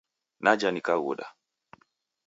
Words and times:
Naja 0.43 0.69
nikaghuda 0.71 1.25